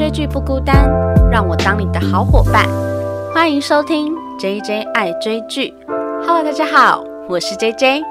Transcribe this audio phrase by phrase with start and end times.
[0.00, 0.88] 追剧不孤单，
[1.30, 2.66] 让我当你的好伙伴。
[3.34, 5.74] 欢迎收听 J J 爱追剧。
[6.26, 8.02] Hello，大家好，我是 J J。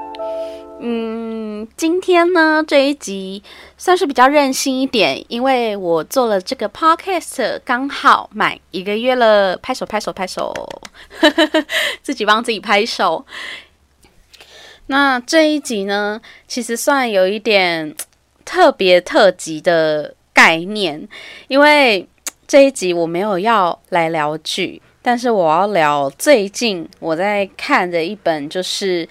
[0.78, 3.42] 嗯，今天呢这一集
[3.76, 10.54] 算是比较任性一点，因为我做了这个 podcast 刚好满一个月了，拍手拍手拍手，
[12.04, 13.26] 自己帮自己拍手。
[14.86, 17.96] 那这一集呢，其实算有一点
[18.44, 21.06] 特别特辑的概念，
[21.48, 22.08] 因为
[22.48, 29.06] 这一集我没有要来聊剧，但是我要聊最近我在看的一本，就是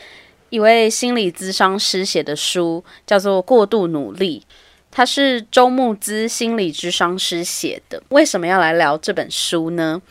[0.49, 4.43] 一位心理咨商师写的书，叫做《过度努力》，
[4.89, 8.01] 他是周木之心理咨商师写的。
[8.09, 10.01] 为什么要来聊这本书呢？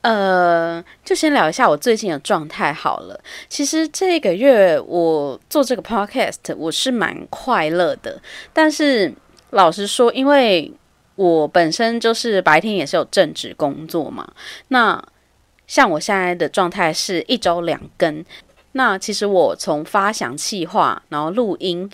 [0.00, 3.20] 呃，就先聊一下我最近的状态好了。
[3.48, 8.20] 其实这个月我做这个 podcast，我是蛮快乐的。
[8.52, 9.12] 但是
[9.50, 10.72] 老实说，因为
[11.14, 14.26] 我本身就是白天也是有正职工作嘛，
[14.68, 15.02] 那
[15.66, 18.24] 像我现在的状态是一周两更。
[18.72, 21.90] 那其实我从发想企划，然后录音，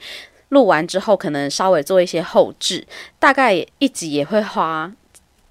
[0.49, 2.87] 录完之后可能稍微做一些后置，
[3.19, 4.93] 大概一集也会花。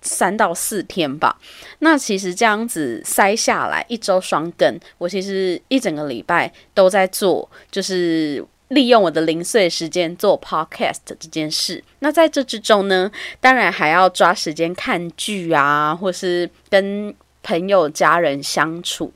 [0.03, 1.37] 三到四天吧，
[1.77, 11.83] 那其实这样子塞下来一周双更，我其实一整个礼拜都在做，就是利用我的零碎时间做 podcast 这件事。
[11.99, 19.13] 那在这之中呢，当然还要抓时间看剧啊，或是跟朋友家人相处。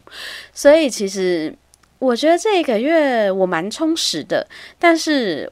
[0.53, 1.55] 所以其实
[1.99, 4.47] 我觉得这一个月我蛮充实的，
[4.79, 5.51] 但是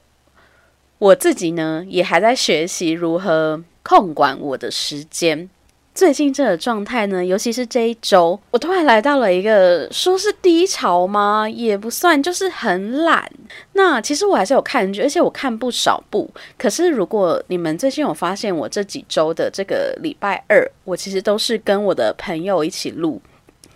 [0.98, 3.62] 我自己呢也还在学习如何。
[3.86, 5.50] 控管我的时间，
[5.94, 11.48] 最近这个状态呢，尤其是这一周，我突然来到了一个说是低潮吗？
[11.48, 13.30] 也不算，就是很懒。
[13.74, 16.28] 那其实我还是有看剧，而且我看不少部。
[16.58, 23.22] 可是如果你们最近有发现，我这几周的这个礼拜二，我其实都是跟我的朋友一起录，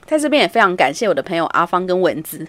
[0.04, 2.44] 在这边也非常感谢我的朋友阿芳跟蚊子，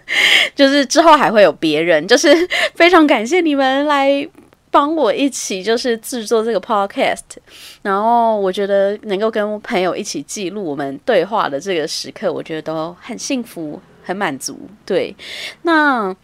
[0.55, 2.35] 就是之后还会有别人，就是
[2.73, 4.27] 非常感谢你们来。
[4.71, 7.23] 帮我一起就是制作这个 podcast，
[7.81, 14.59] 然后我觉得能够跟朋友一起记录我们对话的这个时刻，我觉得都很幸福、很满足。
[14.85, 15.15] 对，
[15.63, 16.15] 那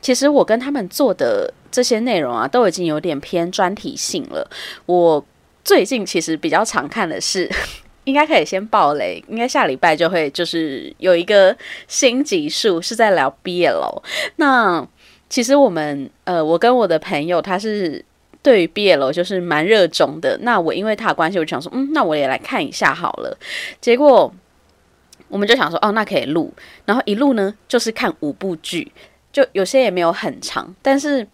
[0.00, 4.50] 其实我跟他们做的这些内容啊，都已经有点偏专题性了。
[4.86, 5.24] 我
[5.62, 7.48] 最近其实比较常看的是，
[8.04, 14.02] 应该可以先爆雷，应该下礼拜就会就是有一个新集数是在聊 BL。
[14.36, 14.84] 那
[15.32, 18.04] 其实我们呃，我跟我的朋友他是
[18.42, 20.36] 对于毕业楼就是蛮热衷的。
[20.42, 23.34] 那我因为他的关系，我就想说，嗯，那我也来看一下好了。
[23.80, 24.30] 结果
[25.28, 26.52] 我们就想说，哦，那可以录。
[26.84, 28.92] 然后一录呢，就是看五部剧，
[29.32, 30.74] 就有些也没有很长。
[30.82, 31.26] 但是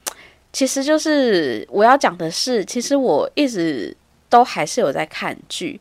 [0.52, 3.92] 其实就是我要讲的是，其实我一直
[4.28, 5.80] 都还是有在看剧，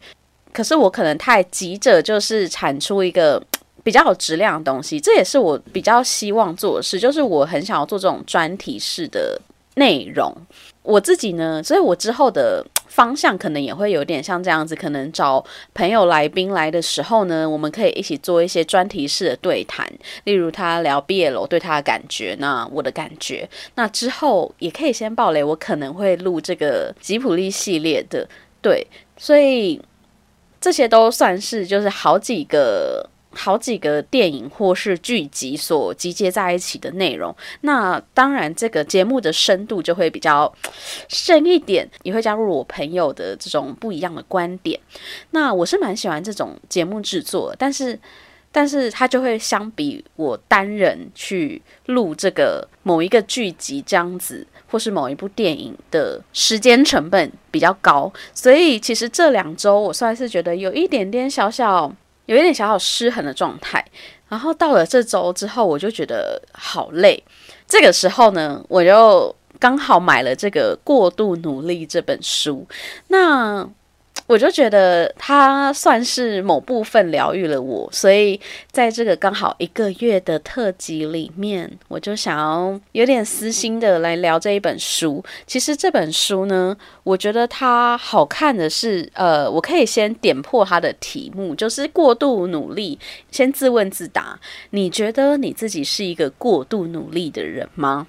[0.51, 3.39] 可是我可能太急着，就是产出一个。
[3.87, 9.39] 比较有质量的东西，这也是我比较希望做的事，就是我很想要做这种专题式的
[9.75, 10.29] 内容。
[10.83, 15.41] 我自己呢，所以我之后的方向可能也会有点像这样子，可能找
[15.73, 19.89] 朋友来宾来的时候呢，我们可以一起做一些专题式的对谈，
[20.25, 28.27] 例如他聊毕业楼对他的感觉，那我的感觉，那之后也可以先爆雷，我可能会录这个吉普力系列的，
[28.61, 29.81] 对，所以
[30.59, 33.09] 这些都算是就是好几个。
[33.37, 40.51] 好几个电影或是剧集所集结在一起的内容，那当然这个节目的深度就会比较
[41.07, 44.79] 深一点，也会加入我朋友的这种不一样的观点。
[45.31, 47.97] 那我是蛮喜欢这种节目制作，但是
[48.51, 61.93] 但是它就会相比我单人去录这个某一个剧集这样子，或是某一部电影的时间成本比较高，所以其实这两周我算是觉得有一点点小小。
[62.27, 63.83] 有一点小小失衡的状态，
[64.29, 67.21] 然后到了这周之后，我就觉得好累。
[67.67, 72.67] 这个时候呢，我就刚好买了这个《过度努力》这本书。
[73.07, 73.67] 那
[74.25, 78.39] 我就觉得它算是某部分疗愈了我，所以
[78.71, 85.23] 在这个刚好一个月的特辑里面，我就想要有点私心的来聊这一本书。
[85.45, 92.99] 其实这本书呢，我觉得它好看的是，呃，我可以先点破它的题目，就是过度努力。
[93.31, 94.37] 先自问自答，
[94.71, 98.07] 你觉得你自己是一个过度努力的人吗？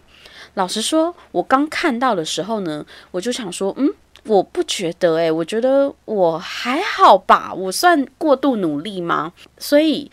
[0.55, 3.93] 老实说，我刚看到的时候呢，我就想说，嗯。
[4.29, 9.33] 我不觉得诶，我觉得我还好吧，我算过度努力吗？
[9.59, 10.11] 所以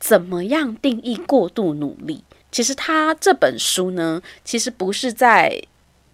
[0.00, 2.24] 怎么样定义过度努力？
[2.50, 5.62] 其实他这本书呢，其实不是在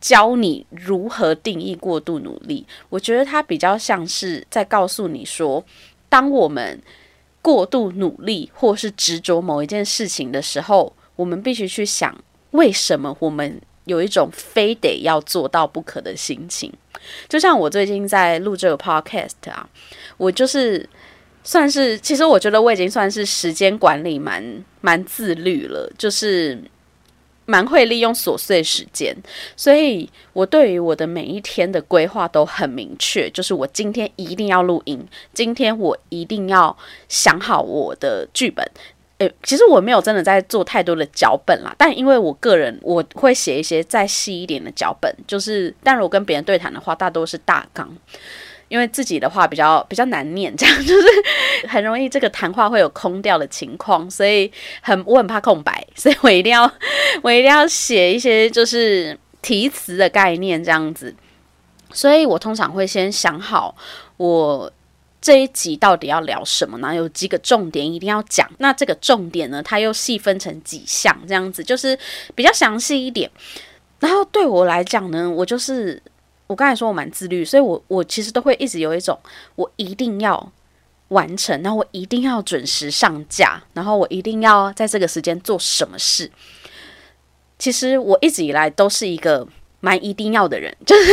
[0.00, 2.66] 教你如何定义过度努力。
[2.88, 5.64] 我觉得他比较像是在告诉你说，
[6.08, 6.82] 当我们
[7.40, 12.18] 过度努力或是执着某一件事情的时候，我们必须去想，
[12.50, 16.72] 为什么我们有一种非得要做到不可的心情。
[17.28, 19.68] 就像我最近在录这个 podcast 啊，
[20.16, 20.88] 我就是
[21.42, 24.42] 算是，其实我觉得我已经算是时间管理蛮
[24.80, 26.58] 蛮自律了，就是
[27.46, 29.14] 蛮会利用琐碎时间，
[29.54, 36.74] 所以我对于我的每一天的规划都很明确，就是我今天一定要录音，今天我一定要
[37.08, 38.66] 想好我的剧本。
[39.18, 47.88] 诶，其实我没有真的在做太多的脚本啦，但因为我个人我会写一些再细一点的脚本，就是但如果跟别人对谈的话，大多是大纲，
[48.66, 51.06] 因为自己的话比较比较难念，这样 就是
[51.68, 54.50] 很容易这个谈话会有空掉的情况，所以
[54.82, 56.68] 很我很怕空白，所以我一定要
[57.22, 61.14] 我一定要写一些就是题词的概念这样子，
[61.92, 63.76] 所以我通常会先想好
[64.16, 64.72] 我。
[65.24, 66.94] 这一集到底要聊什么呢？
[66.94, 68.46] 有几个重点一定要讲。
[68.58, 71.98] 那这个重点呢，它又细分成几项，这样子就是
[72.34, 73.30] 比较详细一点。
[74.00, 76.02] 然后对我来讲呢，我就是
[76.46, 79.18] 我刚才说我蛮自律，所以我我其实都会一直有一种
[79.54, 80.52] 我一定要
[81.08, 86.30] 完成，然后我一定要准时上架，然后我一定要在这个时间做什么事。
[87.58, 89.48] 其实我一直以来都是一个
[89.80, 91.12] 蛮一定要的人，就是。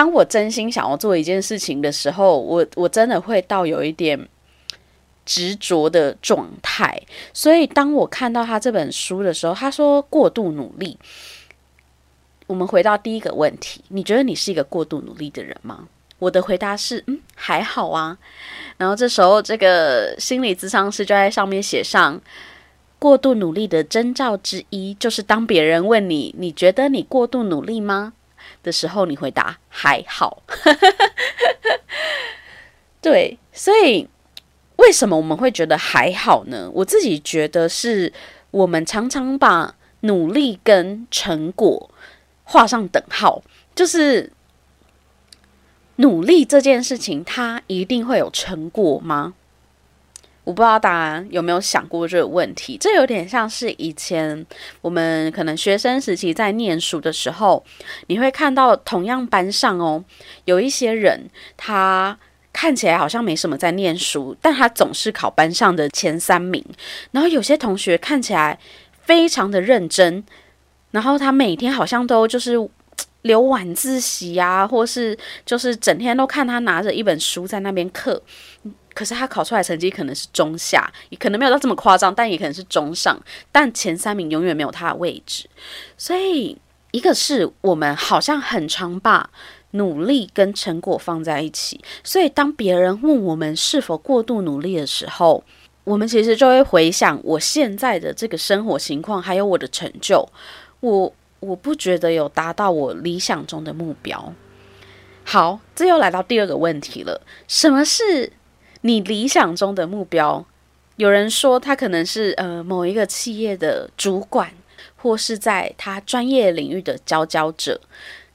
[0.00, 4.18] 当我真心想要做一件事情的时候，我我真的会到有一点
[5.26, 6.98] 执着的状态。
[7.34, 10.98] 所以，当我看到他这本书的时候，他说过度努力。
[12.46, 15.86] 我们回到第一个问题，你觉得你是一个过度努力的人吗？
[16.18, 18.16] 我的回答是，嗯，还好啊。
[18.78, 22.18] 然后这时候，这个心理咨商师就在上面写上，
[22.98, 28.14] 过度努力的征兆之一，就是当别人问你，你觉得你过度努力吗？
[28.62, 30.42] 的时候，你回答还好。
[33.00, 34.08] 对，所以
[34.76, 36.70] 为什么我们会觉得还好呢？
[36.74, 38.12] 我自己觉得是
[38.50, 41.90] 我们常常把努力跟成果
[42.44, 43.42] 画上等号，
[43.74, 44.32] 就是
[45.96, 49.34] 努力这件事情，它一定会有成果吗？
[50.50, 54.44] 我不知道大家有没有想过这个问题，这有点像是以前
[54.80, 57.64] 我们可能学生时期在念书的时候，
[58.08, 60.04] 你会看到同样班上哦，
[60.46, 62.18] 有一些人他
[62.52, 66.64] 看起来好像没什么在念书，但他总是考班上的前三名。
[67.12, 68.58] 然后有些同学看起来
[69.02, 70.24] 非常的认真，
[70.90, 72.56] 然后他每天好像都就是
[73.22, 75.16] 留晚自习啊，或是
[75.46, 78.20] 就是整天都看他拿着一本书在那边刻。
[78.94, 83.18] 可是他考出来成绩可能是中下，也可能没有到这么夸张，但也可能是中上。
[83.52, 85.48] 但前三名永远没有他的位置，
[85.96, 86.56] 所以
[86.90, 89.30] 一个是我们好像很常把
[89.72, 95.44] 努力跟成果放在一起，所以当别人问我们是否过度努力的时候，
[95.84, 100.28] 我们其实就会回想我现在的这个生活情况，还有我的成就，
[100.80, 104.34] 我我不觉得有达到我理想中的目标。
[105.22, 108.32] 好，这又来到第二个问题了，什么是？
[108.82, 110.46] 你理想中的目标，
[110.96, 114.50] 有人说他可能是呃某一个企业的主管，
[114.96, 117.80] 或是在他专业领域的佼佼者。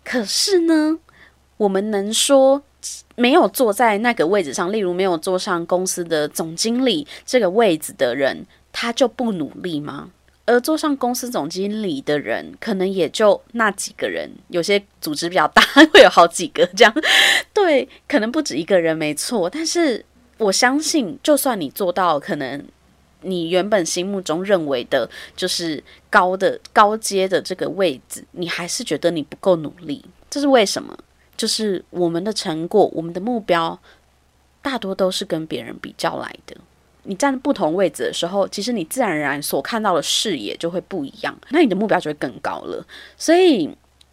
[0.03, 0.99] 可是呢，
[1.57, 2.61] 我们能说
[3.15, 10.11] 没有坐在那个位置上，例如没有坐上公司的总经理这个位置的人，他就不努力吗？
[10.45, 14.29] 而坐上公司总经理的人，可能也就那几个人。
[14.49, 16.93] 有些组织比较大， 会有好几个这样。
[17.51, 19.49] 对，可能不止一个人，没错。
[19.49, 20.05] 但是。
[20.37, 22.61] 我相信，就算你做到可能
[23.21, 30.03] 你原本心目中认为的，就是高的高阶的这个位置，你还是觉得你不够努力。
[30.29, 30.97] 这是为什么？
[31.37, 33.79] 就是我们的成果、我们的目标，
[34.61, 36.55] 大多都是跟别人比较来的。
[37.03, 42.85] 你站不同位置的时候，其实你自然而然所看到的视野就会不一样，那你的目标就会更高了。
[43.17, 43.69] 所以，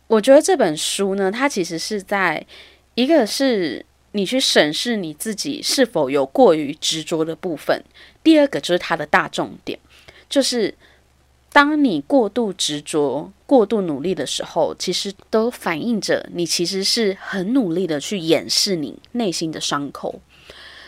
[0.07, 2.47] 我觉得这本书呢，它其实是在
[2.95, 3.85] 一个是。
[4.13, 7.83] 你去审视你自己是否有过于执着的部分。
[8.23, 9.79] 第二个就是它的大重点，
[10.29, 10.75] 就是
[11.53, 20.21] 当你过度执着、过度努力的时候，其实都反映着你其实是很努力的去掩饰你内心的伤口。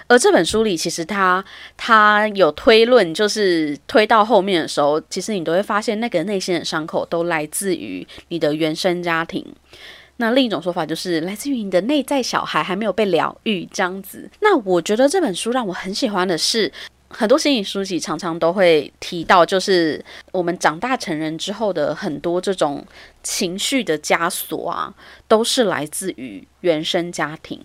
[0.07, 1.43] 而这本书里，其实它
[1.79, 9.43] 它有推论，就是推到后面的时候，其实你都会发现，那个内心的伤口都来自于你的原生家庭。
[10.17, 14.31] 那另一种说法就是来自于你的内在小孩还没有被疗愈这样子。
[14.41, 16.71] 那我觉得这本书让我很喜欢的是，
[17.09, 22.85] 很多心理书籍常常都会提到，就是我们长大成人之后的很多这种
[23.23, 24.95] 情绪的枷锁啊，
[25.27, 27.61] 都是来自于原生家庭。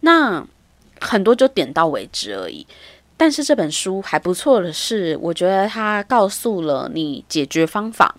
[0.00, 0.46] 那
[1.00, 2.66] 很多就点到为止而已。
[3.16, 8.14] 但是这本书还不错的是，我觉得它告诉了你解决方法。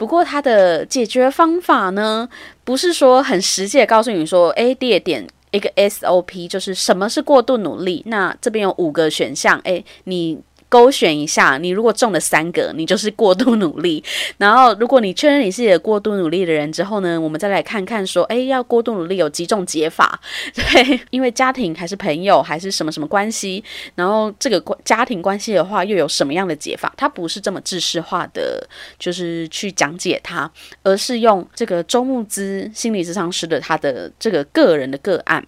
[0.00, 2.26] 不过它的解决方法呢，
[2.64, 8.02] 不是说很实际的告诉你说，哎，第二点一个 SOP 就是什么是过度努力。
[8.06, 10.40] 那这边有五个选项，诶，你。
[10.70, 14.02] 勾选一下，你如果中了三个，你就是过度努力。
[14.38, 20.20] 然后，如果你确认你是一个过度努力的人之后呢，我们再来看看说，哎，要过度努力有几种解法？
[20.54, 23.62] 对，因为家庭还是朋友还是什么什么关系，
[23.96, 26.94] 然后这个关家庭关系的话，又有什么样的解法？
[26.96, 28.64] 它不是这么知识化的，
[28.96, 30.48] 就是去讲解它，
[30.84, 35.44] 而是用这个周牧之心理咨商师的他的这个个人的个案。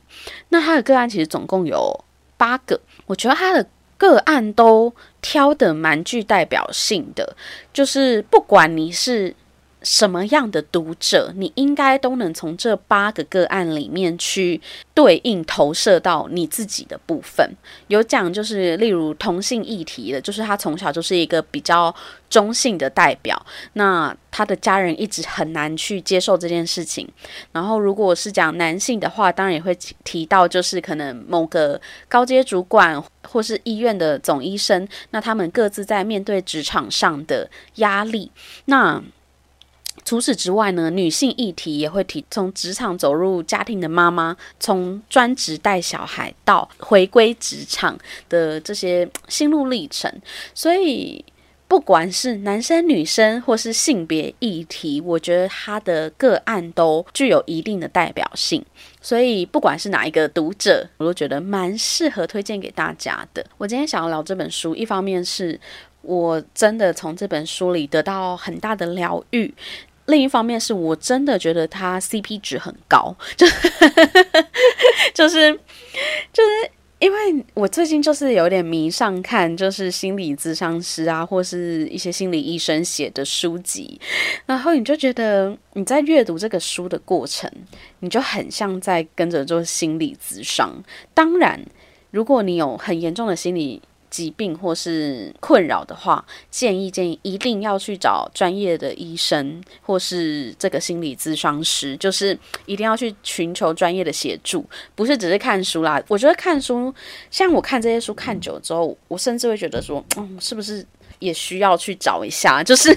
[0.49, 2.05] 那他的个案其实总共有
[2.37, 3.64] 八个，我觉得他的。
[4.02, 7.37] 个案都挑的蛮具代表性的，
[7.73, 9.32] 就是不管你是
[9.82, 14.60] 什么样的读者，你应该都能从这八个个案里面去
[14.94, 17.48] 对应投射到你自己的部分。
[17.88, 21.94] 有讲就是，例如同性议题的，就是他从小就是一个比较。
[22.32, 27.06] 中性的代表，那他的家人一直很难去接受这件事情。
[27.52, 32.98] 然后，如果是讲男性的话，当然也会提到，就是可能某个高阶主管
[33.28, 38.30] 或是医院的总医生，那他们各自在面对职场上的压力。
[38.64, 39.02] 那
[40.12, 50.12] 除此之外呢，女性议题也会提，从职场走入家庭的妈妈，从专职带小孩到回归职场的这些心路历程，
[50.54, 51.25] 所以。
[51.66, 58.62] 不管是男生女生或是性别议题，我觉得他的个案都具有一定的代表性，
[59.00, 63.42] 所以不管是哪一个读者，我都觉得蛮适合推荐给大家的。
[63.57, 65.59] 我今天想要聊这本书，一方面是
[66.02, 69.54] 我真的从这本书里得到很大的疗愈，
[70.06, 73.47] 另一方面是我真的觉得它 CP 值很高，就
[75.14, 75.52] 就是
[76.32, 76.71] 就是。
[77.02, 84.00] 因为我最近就是有点迷上看，就是心理咨商师啊，或是一些心理医生写的书籍，
[84.47, 87.50] 然后你就觉得你在阅读这个书的过程，
[87.99, 90.80] 你就很像在跟着做心理咨商。
[91.12, 91.61] 当然，
[92.12, 93.82] 如果你有很严重的心理，
[94.12, 104.62] 疾病或是困扰的话，建议建议一定要去找专业的医生或是这个心理咨商师，就是一定要去寻求专业的协助，
[104.95, 106.00] 不是只是看书啦。
[106.09, 106.95] 我觉得看书，
[107.31, 110.85] 像我看这些书看久之后，我甚至会觉得说，嗯，是不是
[111.19, 112.61] 也需要去找一下？
[112.64, 112.95] 就是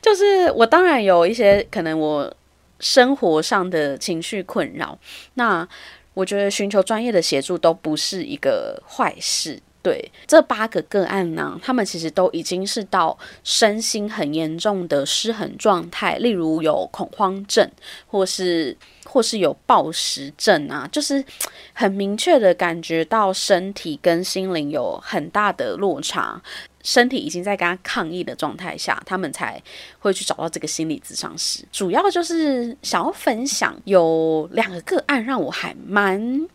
[0.00, 2.32] 就是我当然有一些可能我
[2.78, 4.96] 生活上的情绪困扰，
[5.34, 5.66] 那
[6.14, 9.60] 我觉得寻求专业的协助都不是一个坏事。
[9.82, 17.70] 对这八个个案呢，他们其实都已经是到身心很严重的失衡状态，例如有恐慌症，
[18.06, 21.24] 或是或是有暴食症啊，就是
[21.72, 26.42] 很明确的感觉到身体跟心灵有很大的落差，
[26.82, 29.62] 身体已经在跟他抗议的状态下，他们才
[29.98, 31.64] 会去找到这个心理咨商师。
[31.72, 36.46] 主要就是想要分享有两个个案，让我还蛮。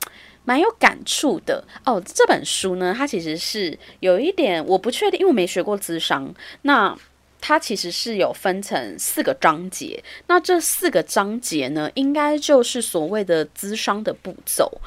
[0.45, 2.01] 蛮有感触的哦。
[2.05, 6.33] 这本书呢，它其实是有一点我不确定，因为我没学过咨商。
[6.61, 6.97] 那
[7.41, 10.03] 它其实是有分成四个章节。
[10.27, 14.79] 那这四个章节呢，应该就是所谓的咨商的步骤。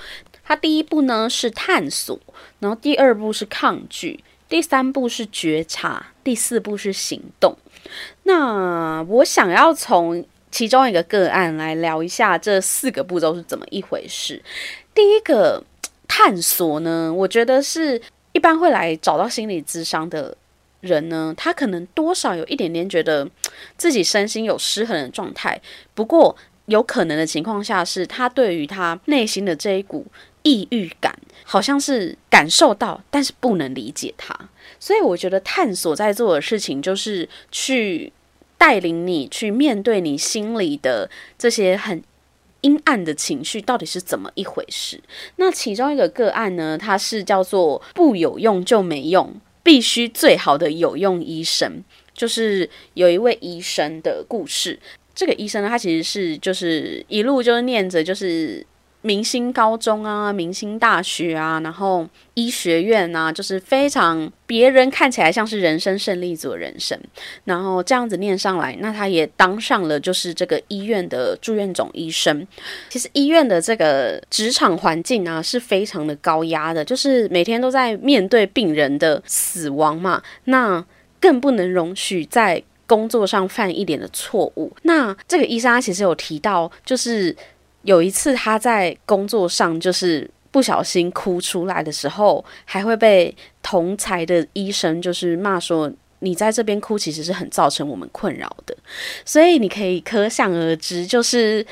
[0.43, 2.19] 它第一步呢是探索，
[2.59, 7.57] 然后第二步是抗拒，第三步是觉察，第四步是行动。
[8.23, 14.43] 那我想要从其中一个个案来聊一下这四个步骤是怎么一回事。
[14.99, 15.63] 第一个
[16.09, 18.03] 探索呢，我觉得是
[18.33, 20.37] 一般会来找到心理咨商的
[20.81, 23.25] 人呢，他可能多少有一点点觉得
[23.79, 25.61] 自己身心有失衡的状态。
[25.95, 26.35] 不过
[26.67, 30.05] 有可能的情况下，是他对于他内心的这一股
[30.43, 34.37] 抑郁感，好像是感受到，但是不能理解他。
[34.81, 38.13] 所以我觉得探索在做的事情，就是去
[38.57, 42.03] 带领你去面对你心里的这些很。
[42.63, 45.01] 阴暗的情绪到底是怎么一回事？
[45.37, 54.79] 那其中一个个案呢，它是叫做“不有用就没用，必须最好的有用医生”，就是有一位医生的故事。
[55.15, 58.65] 这个医生呢，他其实是就是一路就是念着就是
[59.09, 67.01] 明星高中啊、明星大学啊，然后医学院啊，就是非常别人看起来像是人生胜利组的人生，
[67.45, 72.47] 然后这样子念上来，那他也当上了就是这个医院的住院总医生。
[72.91, 80.85] 其实医院的这个职场环境啊是非常的高压的，就是每天都在面对病人的死亡嘛，那
[81.19, 84.71] 更不能容许在工作上犯一点的错误。
[84.83, 87.35] 那这个医生他其实有提到，就是。
[87.89, 95.91] 有一次，他在工作上就是不小心哭出来的时候，还会被同才的医生就是骂说
[96.21, 98.77] ：“你在这边哭，其实是很造成我们困扰的。”
[99.25, 101.67] 所以你可以可想而知，就是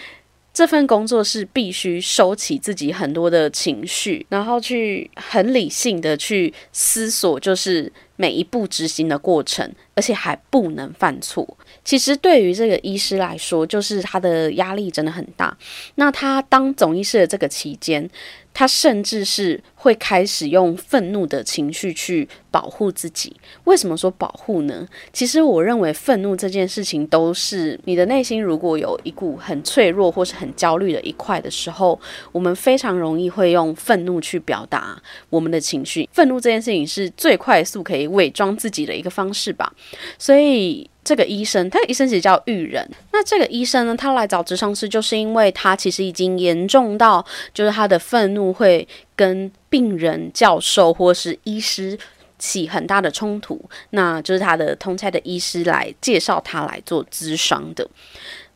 [0.55, 11.47] 这份工作是必须收起自己很多的情绪，然后去很理性的去思索，就是每一步执行的过程，而且还不能犯错。
[11.85, 15.57] 其实对于这个医师来说，就是他的压力真的很大。
[15.95, 18.09] 那他当总医师的这个期间，
[18.53, 23.37] 他甚至是会开始用愤怒的情绪去保护自己。
[23.65, 24.87] 为什么说保护呢？
[25.13, 32.01] 其实我认为愤怒这件事情，都是你的内心如果有一股很脆弱或是很焦虑的一块的时候，
[32.33, 36.09] 我们非常容易会用愤怒去表达我们的情绪。
[36.13, 39.73] 愤怒这件事情是最快速可以伪装自己的一个方式吧。
[40.19, 40.89] 所以。
[41.07, 42.85] 这个医生，他的医生其实叫玉人。
[43.13, 51.97] 那这个医生呢，他来找智商师，就是因为他其实已经严重到，就是他的愤怒会跟病人、教授或是医师
[52.41, 53.65] 起很大的冲突。
[53.91, 57.89] 那就是他的通差的医师来介绍他来做咨商的。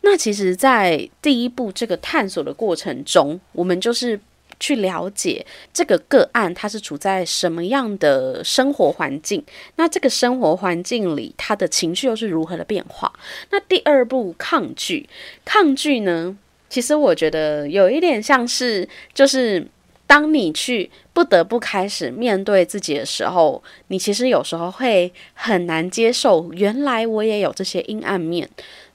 [0.01, 4.19] 那其实，在第一步这个探索的过程中，我们就是。
[4.61, 9.43] 去了解这个个案，他是处在什么样的生活环境？
[9.77, 13.11] 那这个生活环境里，他的情绪又是如何的变化？
[13.51, 15.09] 那第二步抗拒，
[15.47, 16.37] 抗拒呢？
[16.69, 19.67] 其实我觉得有一点像是，就是
[20.07, 28.49] 当你去不得不开始面对自己的时候，你其实有时候会很难接受，原来我也有这些阴暗面。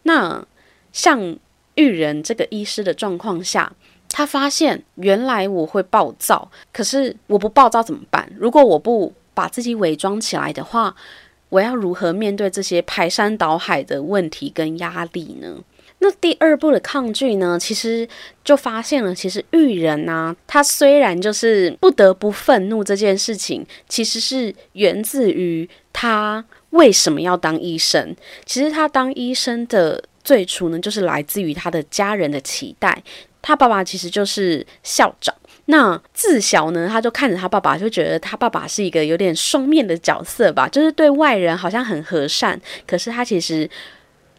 [0.03, 0.45] 那
[0.93, 1.35] 像
[1.73, 3.73] 玉人这个医师的状况下。
[4.17, 8.25] 他发现原来我会暴躁，可是我不暴躁怎么办？
[8.39, 10.95] 如果我不把自己伪装起来的话，
[11.49, 15.57] 我要如何面对这些排山倒海的问题跟压力呢？
[15.99, 17.59] 那第二步的抗拒呢？
[17.59, 18.07] 其实
[18.41, 28.15] 就发现了，其实玉人呢，他虽然就是不得不愤怒这件事情，其实是源自于他为什么要当医生？
[28.45, 33.03] 其实他当医生的最初呢，就是来自于他的家人的期待。
[33.47, 43.69] 他爸爸其实就是校长，那自小呢，他就看着他爸爸，就觉得他爸爸是一个有点双面的角色吧，就是对外人好像很和善，可是他其实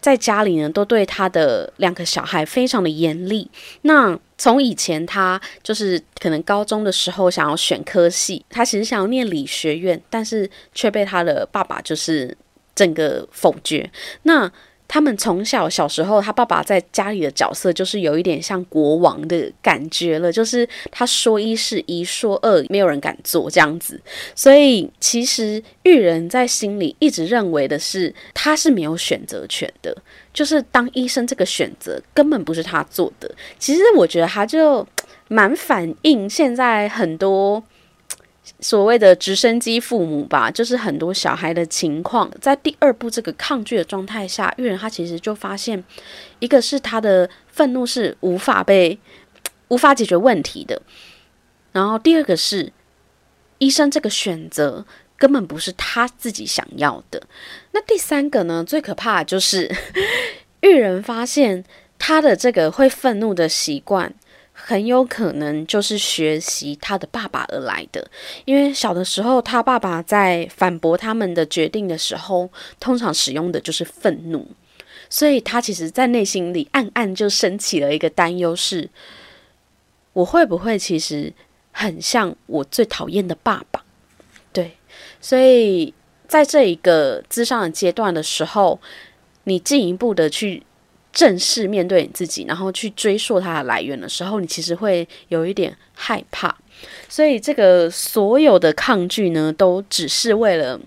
[0.01, 3.49] 在家里呢，都对他的两个小孩非常的严厉。
[3.83, 12.37] 那从以前他就是可能高中的时候想要选科系，他其实想要念理学院，但是却被他的爸爸就是
[12.75, 13.89] 整个否决。
[14.25, 14.51] 那
[14.89, 24.01] 他们从小小时候，他爸爸在家里的角色就是有一点像国王的感觉了，就是他说一是一，说二没有人敢做这样子。
[24.35, 29.97] 所以其实玉人在心里一直认为的是，他是没有选择权的，
[30.33, 33.29] 就是当医生这个选择根本不是他做的。
[33.59, 34.87] 其实我觉得他就
[35.29, 37.63] 蛮反映现在很多。
[38.61, 45.83] 所谓的直升机父母吧，就是很多小孩的情况，在第二步这个抗拒的状态下，玉人他其实就发现，
[46.39, 48.99] 一个是他的愤怒是无法被
[49.69, 50.81] 无法解决问题的，
[51.73, 52.73] 然后第二个是
[53.59, 57.23] 医生这个选择根本不是他自己想要的，
[57.73, 58.65] 那第三个呢？
[58.65, 59.71] 最可怕就是
[60.63, 61.65] 玉人发现
[61.99, 64.15] 他的这个会愤怒的习惯。
[64.69, 68.05] 很有可能就是学习他的爸爸而来的，
[68.45, 72.51] 因为小的时候他爸爸在反驳他们的决定的时候，
[72.81, 74.45] 通常使用的就是愤怒，
[75.09, 78.91] 所以他其实在内心里暗暗就升起了一个担忧：是
[80.13, 81.33] 我会不会其实
[81.71, 83.85] 很像我最讨厌的爸爸？
[84.53, 84.77] 对，
[85.21, 85.95] 所以
[86.27, 88.81] 在这一个智商的阶段的时候，
[89.45, 90.65] 你进一步的去。
[91.17, 96.55] 正式面对你自己，然后去追溯它的来源的时候，你其实会有一点害怕。
[97.09, 100.79] 所以，这个所有的抗拒呢，都只是为了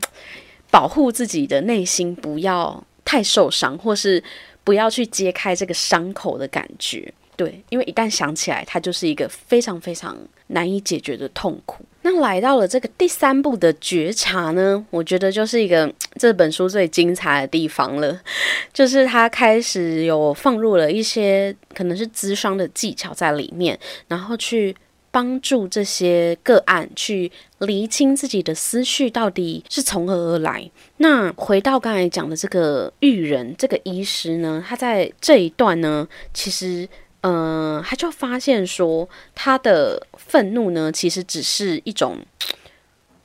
[0.70, 4.24] 保护自己的内心不要太受伤，或是
[4.63, 7.12] 不要去揭开这个伤口的感觉。
[7.36, 10.15] 对，因为一旦想起来，它就是一个非常非常
[10.46, 11.84] 难以解决的痛苦。
[12.02, 18.20] 那来到了这个第三步的觉察呢，我觉得就是一个 这本书最精彩的地方了，
[18.74, 24.74] 就是他开始有放入了一些可能是咨商的技巧在里面，然后去
[25.12, 30.72] 帮助这些个案去厘清自己的思绪到底是从何而来。
[30.98, 36.88] 那回到刚才讲的这个育人这个医师呢，他在这一段呢，其实。
[37.22, 42.18] 嗯，他就发现说，他的愤怒呢，其实只是一种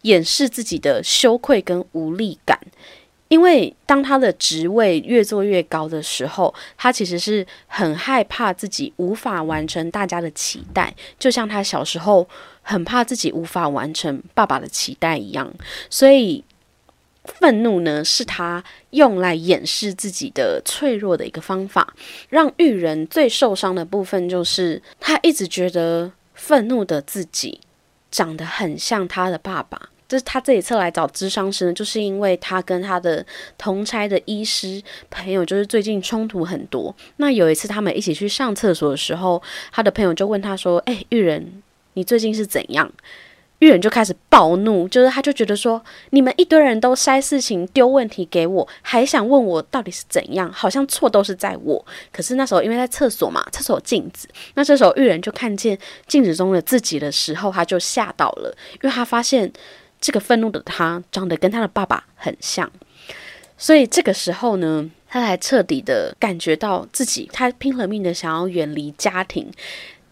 [0.03, 2.59] 掩饰自己的羞愧跟无力感。
[3.29, 12.29] 因为当他的职位越做越高的时候，他其实是很害怕自己无法完成大家的期待，就像他小时候
[12.63, 15.53] 很怕自己无法完成爸爸的期待一样，
[15.89, 16.43] 所以。
[17.25, 21.95] 愤怒呢，是他用来掩饰自己的脆弱的一个方法。
[22.29, 27.61] 让玉人最受伤的部分，就是他一直觉得愤怒的自己
[28.11, 29.91] 长得很像他的爸爸。
[30.07, 33.25] 这是他这一次来找智商师呢，就是因为他跟他的
[33.57, 36.95] 同差的医师朋友，就是最近冲突很多。
[37.17, 41.63] 那有一次他们一起去上厕所的时候，他的朋友就问他说：“哎，玉人，
[41.95, 42.93] 你最近是怎样？”
[43.65, 51.83] 玉人就开始暴怒，就是他就觉得说，你们一堆人都塞事情、丢问题给我，还想问我到底是怎样，好像错都是在我。
[52.13, 59.51] 可是那时候因为在厕所嘛，厕所镜子，那这时候玉人就看见镜子中的自己的时候，他就吓到了，因为他发现
[59.99, 62.71] 这个愤怒的他长得跟他的爸爸很像，
[63.57, 69.51] 所以这个时候呢，他才彻底的感觉到自己，他拼了命的想要远离家庭。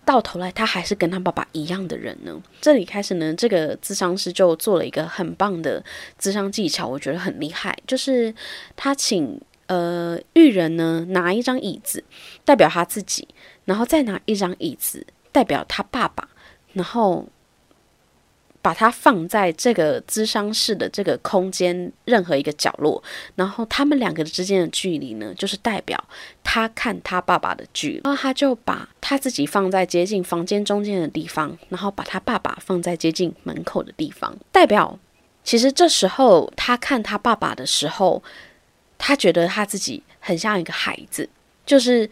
[0.05, 2.43] 到头来，他还是跟他爸爸一样的人呢。
[2.61, 5.83] 这里开始呢，这个智商师就做了一个很棒的
[6.19, 7.77] 智商技巧，我觉得很厉害。
[7.87, 8.35] 就是
[8.77, 12.03] 他请呃育人呢拿一张椅子
[12.45, 13.29] 代表他自己，
[13.65, 16.29] 然后再拿一张椅子代表他爸爸，
[16.73, 17.27] 然后。
[18.63, 23.03] 把它放在这个咨商室的这个空间任何一个角落，
[23.35, 26.03] 然后他们两个之间的距离呢，就是代表
[26.45, 28.01] 他看他爸爸的距离。
[28.05, 34.97] 然后他就把他自己放在接近房间中间的地方，然后把他爸爸放在接近门口的地方，代表
[35.43, 38.23] 其实这时候他看他爸爸的时候，
[38.97, 41.29] 他觉得他自己很像一个孩子，
[41.67, 42.09] 就是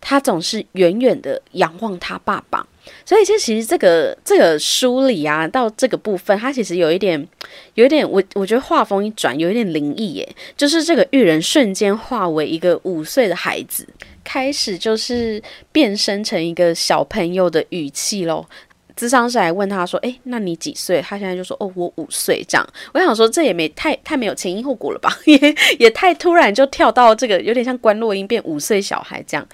[0.00, 2.66] 他总是远远的仰望他爸爸。
[3.04, 7.28] 所以，这其实这个这个书里啊，到这个部分，它其实有一点，
[7.74, 10.28] 有一点，我我觉得画风一转，有一点灵异耶。
[10.56, 13.86] 就是这个玉人瞬间化为一个五岁的孩子，
[14.24, 18.46] 开始就是变身成一个小朋友的语气喽。
[18.94, 25.10] 智商师来问他说：“哎，那你几岁？”他现在就说：“哦，我五岁。”这样，我想说，这也没太太没有前因后果了吧？
[25.24, 25.38] 也
[25.78, 29.46] 也太突然就跳到这个，有点像关洛音变五岁小孩这样。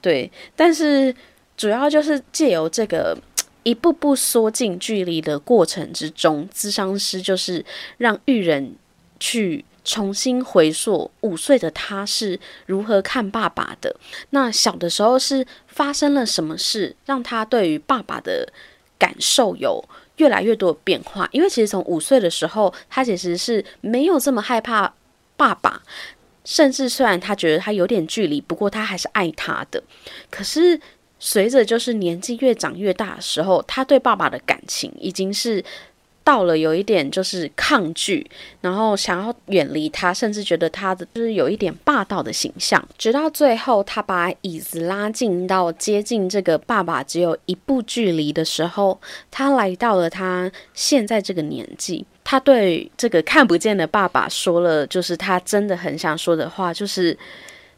[0.00, 1.14] 对，但是。
[1.56, 3.16] 主要就是借由这个
[3.62, 7.64] 一步步缩近距离的过程之中，咨商师就是
[7.96, 8.76] 让玉人
[9.18, 13.94] 去重新回溯五岁的他是如何看爸爸的。
[14.30, 18.52] 那小的时候是发生了什么事，让他对于爸爸的
[18.98, 19.82] 感受有
[20.16, 21.28] 越来越多的变化？
[21.32, 24.92] 因为其实从五岁的时候，他其实是没有这么害怕
[25.36, 25.82] 爸爸，
[26.44, 29.82] 甚至虽然他觉得他有点距离，不过他还是爱他的。
[30.28, 30.78] 可是。
[31.26, 35.64] 随着就是年纪越长越大的时候，他对爸爸的感情已经是
[36.22, 42.86] 到了有一点就是抗拒，然后想要远离他，甚至觉得他的就是有一点霸道的形象。
[42.98, 57.16] 直到最后，他把椅子拉近到接近这个爸爸只有一步距离的时候，他来到了他现在这个年纪，他对这个看不见的爸爸说了，就是他真的很想说的话，就是。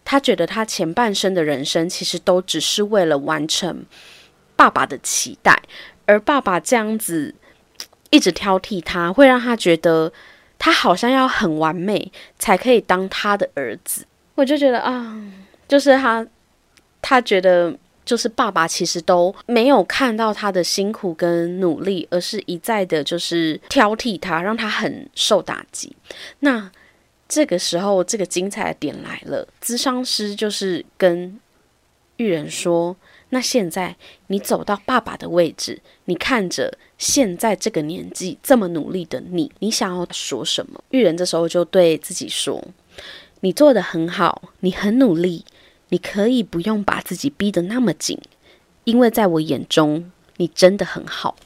[0.09, 3.85] 他觉得他前半生的人生其实都只是为了完成
[4.55, 5.61] 爸爸的期待，
[6.07, 7.35] 而爸爸这样子
[8.11, 10.12] 一直挑剔他，会让他觉得
[10.61, 14.07] 他好像要很完美才可以当他的儿子。
[14.37, 15.21] 我就觉得啊，
[15.66, 16.25] 就是他，
[17.03, 25.97] 他觉得就是爸爸其实都没有看到他的辛苦跟努力，而是一再的就是挑剔他，让他很受打击。
[26.38, 26.71] 那。
[27.29, 29.47] 这个时候，这个精彩的点来了。
[29.62, 31.39] 咨商师就是跟
[32.17, 32.97] 玉人说
[33.31, 33.97] ：“那现在
[34.29, 42.62] 你走到爸爸的位置，你看着现在这个年纪这么努力的你，你想要说什么？”玉人这时候就对自己说
[43.41, 45.45] ：“你做的很好，你很努力，
[45.89, 48.19] 你可以不用把自己逼得那么紧，
[48.85, 51.37] 因为在我眼中，你真的很好。”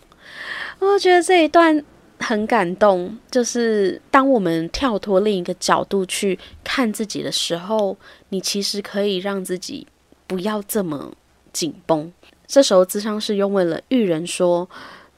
[0.79, 1.83] 我觉得这一段。
[2.21, 7.97] 很感动，就是当我们跳脱另一个角度去看自己的时候，
[8.29, 9.87] 你其实可以让自己
[10.27, 11.13] 不要这么
[11.53, 12.13] 紧绷。
[12.47, 14.69] 这时候，咨商师又问了玉人说：“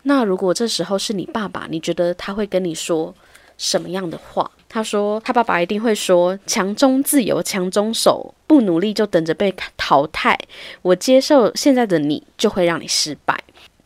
[0.04, 3.14] 那如果这时候是你爸爸，你觉得他会跟你说
[3.58, 4.50] 什么样的话？
[4.68, 10.38] 他说他爸爸一定会说：“强中自由，强中手，不努力就等着被淘汰。
[10.82, 13.38] 我接受现在的你，就会让你失败。”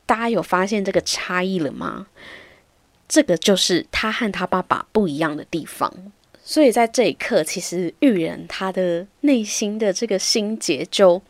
[0.06, 2.06] 大家有发现这个差异了吗？
[3.08, 5.92] 这个就是他和他爸爸不一样的地方。
[6.44, 11.20] 所以在这一刻，其实玉人他的内心的这个心结就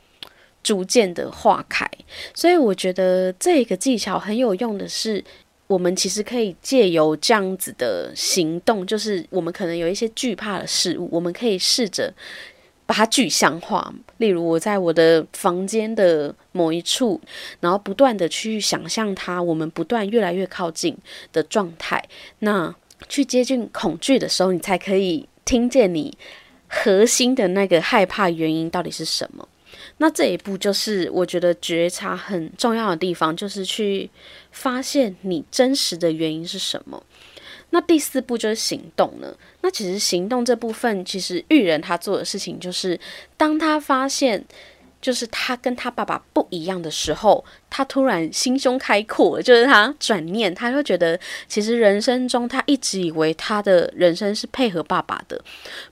[0.62, 1.88] 逐渐的化开。
[2.34, 5.24] 所以我觉得这个技巧很有用的是。
[5.68, 12.14] 我们其实可以借由这样子的行动，就是我们可能有一些惧怕的事物，我们可以试着
[12.86, 13.92] 把它具象化。
[14.18, 17.20] 例如，我在我的房间的某一处，
[17.60, 20.96] 然后不断的去想象它，我们不断越来越靠近
[21.32, 22.02] 的状态。
[22.38, 22.74] 那
[23.08, 26.16] 去接近恐惧的时候，你才可以听见你
[26.66, 29.46] 核心的那个害怕原因到底是什么。
[29.98, 34.08] 那这一步就是我觉得觉察很重要的地方，就是去
[34.50, 37.02] 发现你真实的原因是什么。
[37.70, 39.36] 那第四步就是行动了。
[39.62, 42.98] 那其实行动这部分，其实玉人他做的事情就是，
[43.36, 44.44] 当他发现
[45.02, 55.44] 就是他跟他爸爸不一样的时候，他突然心胸开阔，就是他转念，他会觉得其实人生中他一直以为他的人生是配合爸爸的，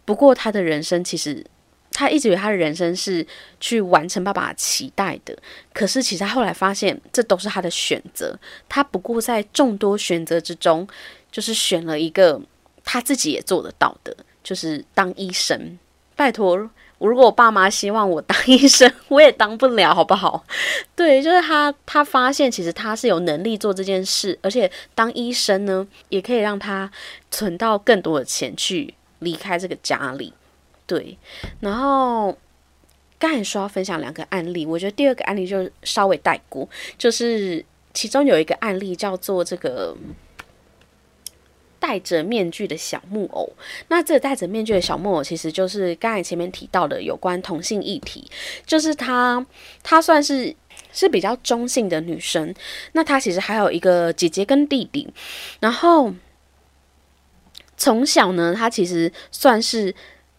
[0.05, 1.45] 不过他的人生其实。
[1.95, 3.25] 他一直以为他的人生是
[3.61, 5.35] 去完成爸爸期待的，
[5.73, 8.37] 可是其实他后来发现，这都是他的选择。
[8.69, 10.87] 他不过在众多选择之中，
[11.31, 12.39] 就是选了一个
[12.85, 15.79] 他自己也做得到的，就是当医生。
[16.17, 16.57] 拜托，
[16.99, 20.45] 如果我爸妈希望我当医生，我也当不了，好不好？
[20.95, 26.91] 对，就是他，他发现其实他是有能力做这件事，而且当医生呢，也可以让他
[27.31, 30.33] 存到更多的钱去离开这个家里。
[30.87, 31.17] 对，
[31.61, 32.37] 然后
[33.19, 36.69] 刚才说要分享两个案例，我觉得第二个案例就稍微带过，
[36.99, 39.97] 就是其中有一个案例叫做这个
[41.81, 43.51] 戴着面具的小木偶。
[43.89, 48.31] 那这戴着面具的小木偶，其实就是刚才前面提到的有关同性议题，
[48.67, 49.47] 就是她，
[49.83, 50.55] 她算是
[50.93, 52.55] 是比较中性的女生。
[52.93, 55.09] 那她其实还有一个姐姐跟弟弟，
[55.61, 56.13] 然后
[57.79, 59.95] 从小呢，她其实算是。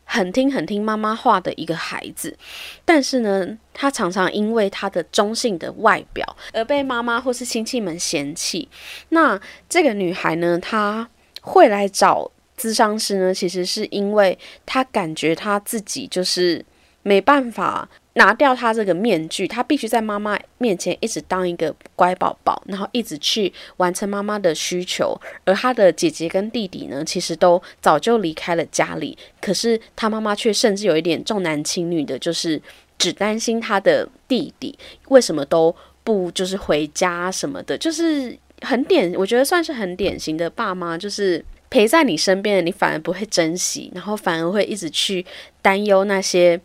[0.06, 2.38] 很听很听妈妈话的一个孩子，
[2.86, 8.70] 但是呢，他常常因为他的中性的外表而被妈妈或是亲戚们嫌弃。
[9.10, 11.10] 那这个女孩呢，她
[11.42, 16.64] 会来找咨商师呢，其实是因为她感觉她自己就是
[17.04, 17.90] 没办法。
[18.18, 25.20] 拿掉他这个面具，他必须在妈妈面前一直当一个乖宝宝，然后一直去完成妈妈的需求。
[25.44, 32.62] 而他的姐姐跟弟弟呢，其实都早就离开了家里，可是他妈妈却甚至有一点重男轻女的，就是
[32.98, 34.78] 只担心他的弟弟
[35.10, 35.76] 为什么都
[36.06, 45.26] 不就是回家什么的，就是很典，我觉得算是很典型的爸妈，就是陪在你身边的，你反而不会珍惜，然后反而会一直去
[45.62, 46.62] 担忧那些。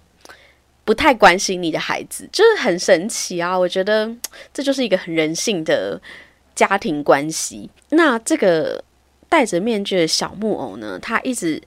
[0.84, 3.58] 不太关心你的孩子，就是很神奇啊！
[3.58, 4.10] 我觉得
[4.52, 6.00] 这就是一个很人性的
[6.54, 7.70] 家庭关系。
[7.90, 8.82] 那这个
[9.28, 11.62] 戴着面具的小木偶呢，他一直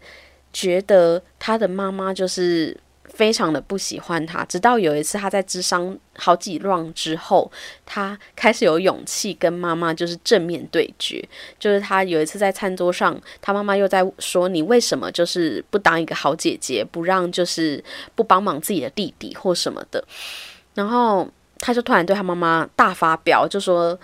[0.51, 2.77] 觉得他的妈妈就是。
[3.13, 7.49] 非常的不喜欢他，直到有一次他在智商好几浪之后，
[7.85, 11.23] 他开始有勇气跟妈妈就是正面对决。
[11.59, 17.83] 就是他有一次在餐桌上，他妈妈又在说：“你为什么就是不当一个好姐姐，不让就是
[18.15, 20.03] 不帮忙自己的弟弟或什么的？”
[20.73, 23.97] 然后他就突然对他妈妈大发飙，就说。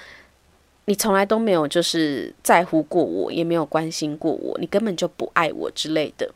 [0.89, 6.27] 你从来都没有就是在乎过我，也没有关心过我，你根本就不爱我之类的。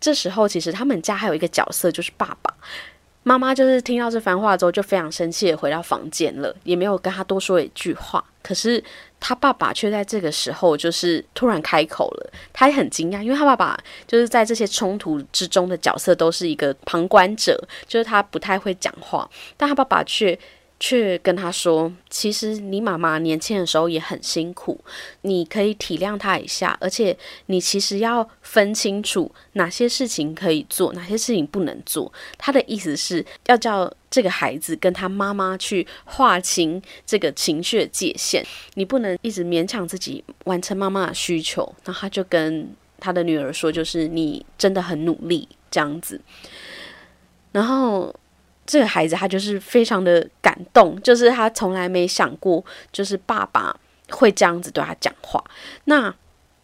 [0.00, 2.52] 这时候，其实他们家还有一个角色，就是爸爸
[3.22, 3.54] 妈妈。
[3.54, 8.24] 就是听到这番话之后，就非常生气的回到房间了，也没有跟他多说一句话。
[8.42, 8.82] 可是
[9.20, 12.32] 他爸爸却在这个时候，就是突然开口了。
[12.52, 20.36] 他也很惊讶，因为他爸爸就是在这些冲突之中的角色都是一个旁观者，就是他不太会讲话，但他爸爸却。
[20.82, 24.82] 却跟他说：“其实你妈妈年轻的时候也很辛苦，
[25.20, 26.74] 你可以体谅她一下。
[26.80, 27.14] 而且
[27.46, 32.10] 你其实要分清楚哪些事情可以做，哪些事情不能做。
[32.38, 38.42] 他的意思是要叫这个孩子跟他妈妈去划清这个情绪的界限。
[38.74, 41.62] 你不能一直勉强自己完成妈妈的需求。
[41.84, 46.18] 然后他就跟他的女儿说：，就是你真的很努力这样子。
[47.52, 48.14] 然后。”
[48.70, 53.74] 这个孩子他就是非常的感动，就是他从来没想过，就是爸爸
[54.10, 55.42] 会这样子对他讲话。
[55.86, 56.14] 那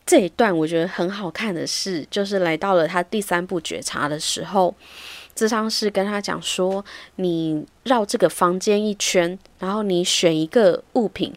[0.06, 4.72] 这一段我觉得很好看的是，就是来到了他第三步觉察的时候，
[5.34, 6.84] 智商是跟他讲说
[7.16, 11.34] ：“你绕这个房间一圈，然后你选一个物品，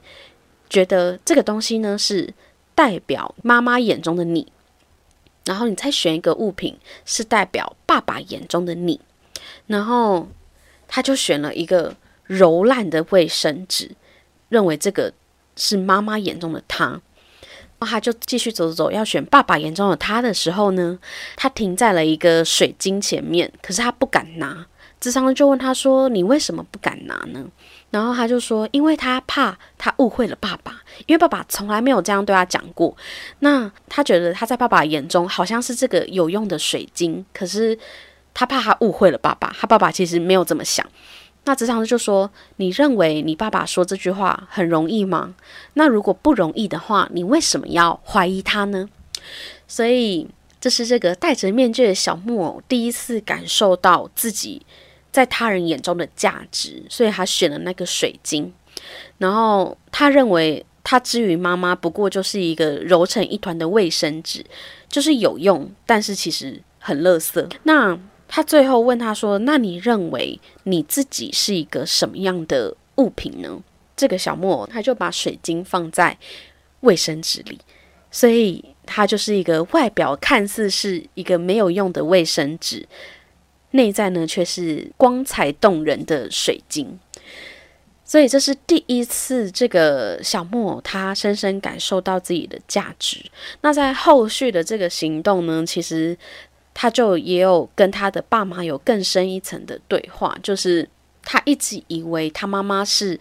[0.70, 2.32] 觉得这个东西呢是
[2.76, 4.52] 代表妈妈眼中的你，
[5.46, 9.02] 然后你再选一个物品是代表爸爸眼中的你，
[9.66, 10.28] 然后
[10.90, 13.92] 他就选了一个柔烂的卫生纸，
[14.50, 15.14] 认为这个
[15.56, 17.00] 是妈妈眼中的他。
[17.82, 21.00] 他就继续走走走，要选爸爸眼中的他的时候呢，
[21.38, 24.66] 他停在了一个水晶前面，可是他不敢拿。
[25.00, 27.46] 智商就问他说：“你为什么不敢拿呢？”
[27.90, 32.94] 然后他就说：“因为他怕他误会了爸爸，因为爸爸从来没有这样对他讲过。
[33.40, 37.80] 那他觉得他在爸爸眼中好像是这个有用的水晶，可是
[38.34, 40.86] 他怕他误会了爸爸，他爸爸其实没有这么想。”
[41.46, 45.34] 那职场就说：“你认为你爸爸说这句话很容易吗？
[45.74, 48.90] 那如果不容易的话，你为什么要怀疑他呢？”
[49.66, 50.28] 所以，
[50.60, 54.62] 这是这个戴着面具的小木偶第一次感受到自己
[55.12, 58.54] 在他人眼中的价值，所以他选了那个水晶。
[59.18, 64.46] 然后他认为，他之于妈妈不过就是一个揉成一团的卫生纸，
[64.90, 67.50] 就是有用，但是其实很垃圾。
[67.64, 67.98] 那。
[68.32, 73.60] 他最后问他说：“那你认为你自己是一个什么样的物品呢？”
[73.98, 76.16] 这个小木偶他就把水晶放在
[76.82, 77.60] 卫生纸里，
[78.12, 82.88] 所以它就是一个外表看似是一个没有用的卫生纸，
[83.72, 87.00] 内在呢却是光彩动人的水晶。
[88.06, 93.20] 所以这是第一次，这个小木偶他深深感受到自己的价值。
[93.62, 96.16] 那在后续的这个行动呢，其实。
[96.82, 100.88] 他就也有跟他的爸妈有更深一层的对话，就是
[101.22, 103.20] 他一直以为他妈妈是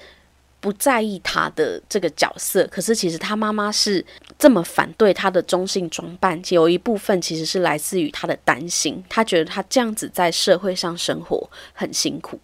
[0.61, 4.05] 不在意他的这个角色，可是其实他妈妈是
[4.39, 12.39] 这么反对他的中性装扮，有一部分其实是来自于他的担心，他觉得他这样子在社会上生活很辛苦。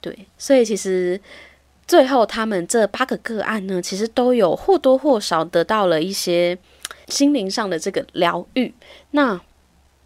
[0.00, 1.20] 对，所以其实
[1.86, 6.56] 最后他们这八个个案呢，其实都有或多或少得到了一些
[7.08, 8.72] 心灵上的这个疗愈。
[9.10, 9.38] 那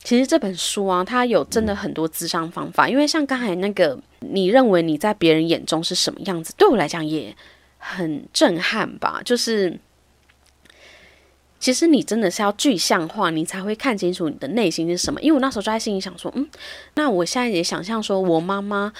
[0.06, 2.88] 其实这本书啊，它有真的很多智商方法。
[2.88, 7.34] 因为像刚才那个，你认为你在别人眼中是什么样子，对我来讲也
[7.78, 9.20] 很震撼吧。
[9.24, 9.76] 就是，
[11.58, 15.20] 其实你真的是要具象化，你才会看清楚你的内心是什么。
[15.20, 16.48] 因为我那时候就在心里想说，嗯，
[16.94, 18.92] 那我现在也想象说，我妈妈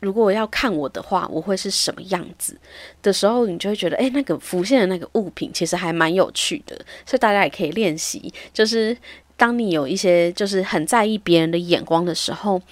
[0.00, 2.56] 如果要看我的话，我会是什么样子
[3.02, 6.74] 的时候，你就会觉得，哎，那个浮现的那个物品其实还蛮有趣的。
[7.04, 8.96] 所以大家也可以练习，就是。
[9.42, 12.62] 当你有一些就是很在意别人的眼光的时候，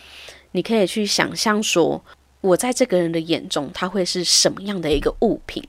[0.53, 2.01] 你可以去想象说，
[2.41, 5.65] 我在这个人的眼中，他会是什么样的一个物品？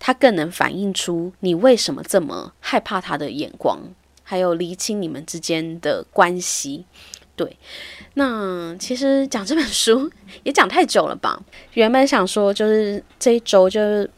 [0.00, 3.78] 他更能反映出你为什么这么害怕他的眼光，
[4.24, 6.84] 还有厘清你们之间的关系。
[7.36, 7.56] 对，
[8.14, 10.10] 那其实讲这本书
[10.42, 11.40] 也讲太久了吧？
[11.74, 14.10] 原本想说就是这一周就是。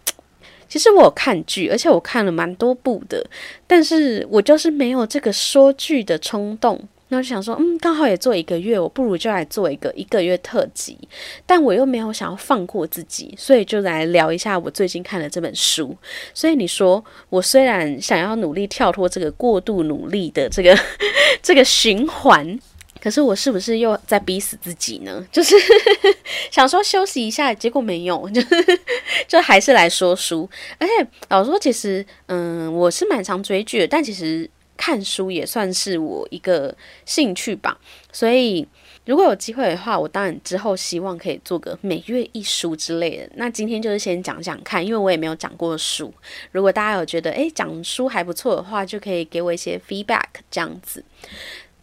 [0.70, 3.22] 其实我有看剧，而且我看了蛮多部的，
[3.66, 6.80] 但是我就是没有这个说剧的冲动。
[7.12, 10.96] 那我就想说，嗯，刚好也做一个月，我不如就来做一个一个月特辑。
[11.44, 15.96] 但我又没有想要放过自己，所以就来聊一下我最近看的这本书。
[16.32, 20.78] 所以你说，我虽然想要努力跳脱这个过度努力的这个
[21.42, 22.56] 这个循环。
[23.00, 25.26] 可是我是不是又在逼死自己呢？
[25.32, 25.56] 就是
[26.50, 28.42] 想说休息一下，结果没有， 就
[29.26, 30.48] 就还是来说书。
[30.78, 37.78] 而且老说，其实嗯，我是蛮常追剧的，但其实看书也算是我一个兴趣吧。
[38.12, 38.66] 所以
[39.06, 43.30] 如果有机会的话，我当然之后希望可以做个每月一书之类的。
[43.36, 46.12] 那今天就是先讲讲看，因为我也没有讲过书。
[46.52, 51.02] 如果大家有觉得诶讲书还不错的话，就可以给我一些 feedback 这样子。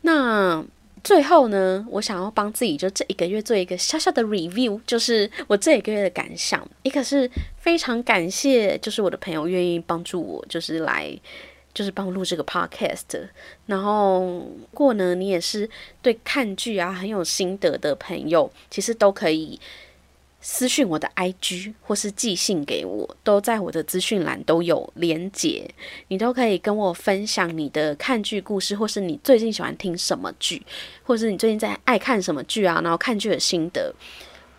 [0.02, 0.64] 那。
[1.04, 6.68] 最后呢，我想要帮自己就这一个月做一个小小的 review，就是我这一个月的感想。
[6.84, 11.18] 一个是非常感谢，就是我的朋友愿意帮助我，就是来
[11.74, 13.30] 就是帮我录这个 podcast。
[13.68, 15.70] 然后过呢，你也是
[16.02, 19.60] 对看剧啊很有心得的朋友，其实都可以。
[20.40, 25.70] 私讯我的 IG 或是寄信给我，都在我的资讯栏都有连结，
[26.08, 30.66] 你都可以跟我分享你的看剧故事，或是你最近喜欢听什么剧，
[31.04, 33.94] 或是你最近在爱看什么剧啊，然后看剧的心得。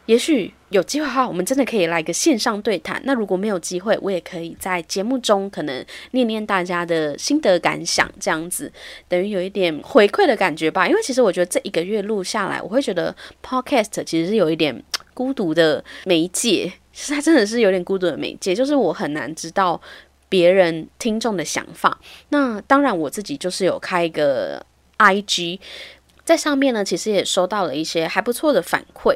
[0.08, 3.00] 也许有机会的话，我们真的可以来个线上对谈。
[3.04, 8.72] 那如果没有机会，我也可以在节目中可能念念大家的心得感想，这样子
[9.06, 10.88] 等于有一点回馈的感觉吧。
[10.88, 14.82] 因为其实我觉得这一个月录下来，我会觉得 Podcast 其实是有一点。
[15.14, 19.80] 孤独的媒介，其实它真的是有点孤独的媒介，就是我很难知道
[20.28, 21.98] 别人听众的想法。
[22.28, 24.64] 那当然，我自己就是有开一个
[24.98, 25.58] IG，
[26.24, 29.12] 在上面呢，其实也收到了一些还不错的反馈。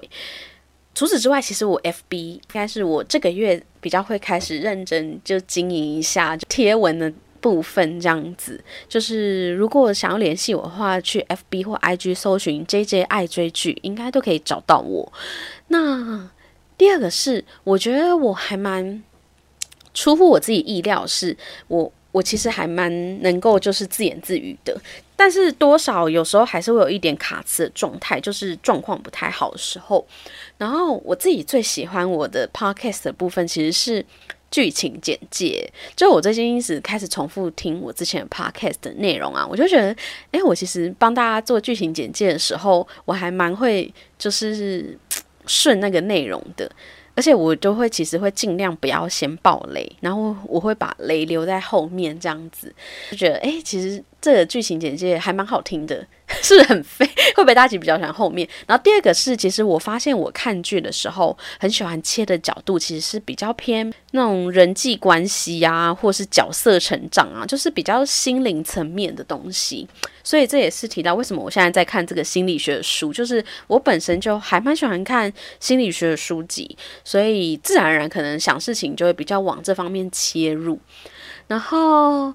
[0.95, 8.63] 除此之外，其实我 FB 应该是我这个月比较会开始认真就经营一下贴文的部分，这样子。
[8.89, 11.21] 就是如果想要联系我的话，去
[11.51, 15.13] FB 或 IG 搜寻 JJ 爱追剧，应该都可以找到我。
[15.69, 16.31] 那
[16.77, 19.03] 第二个是，我觉得我还蛮
[19.95, 21.37] 出乎我自己意料，是
[21.69, 24.79] 我我其实还蛮能够就是自言自语的。
[25.15, 30.05] 但是多少有时候还是会有一点卡词的状态，就是状况不太好的时候。
[30.63, 34.07] 然后我自己最喜欢我的 podcast 的部分其实是
[34.49, 35.69] 剧情简介。
[35.97, 39.97] 就我最近一直开始重复听我之前 podcast 的内容啊，我就觉得，
[40.31, 44.97] 哎，我其实帮大家做剧情简介的时候，我还蛮会就是
[45.49, 46.71] 顺那个内容的。
[47.17, 52.73] 而且我就会其实会尽量不要先爆雷，然后我会把雷留在后面，这样子
[53.11, 54.01] 就觉得，哎，其实。
[54.23, 56.07] 这个剧情简介还蛮好听的，
[56.41, 57.05] 是 不是很飞？
[57.35, 58.49] 会不会大家比较喜欢后面？
[58.69, 69.89] 然后第二个是，其实我发现我看剧的时候，很喜欢切的角度，其实是比较偏那种人际关系啊，或是角色成长啊，就是比较心灵层面的东西。
[70.23, 80.79] 所以这也是提到为什么我现在在看这个心理学的书，就是我本身就还蛮喜欢看心理学的书籍，所以自然而然可能想事情就会比较往这方面切入，
[81.49, 82.33] 然后。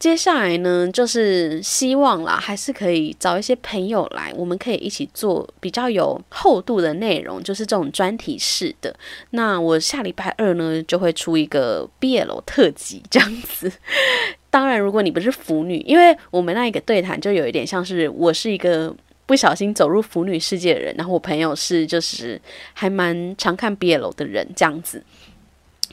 [0.00, 8.96] 接下来呢，就是希望啦，还是可以找一些朋友来，我们可以一起做比较有厚度的内容，就是这种专题式的。
[9.32, 13.70] 那我下礼拜二呢，就会出一个 BL 特辑这样子。
[14.48, 18.96] 当然，如果你不是腐女，因为我们那一个对谈就有一点像是我是一个
[19.26, 22.40] 不小心走入腐女世界的人，然后我朋友是就是
[22.72, 25.04] 还蛮常看 BL 的人这样子，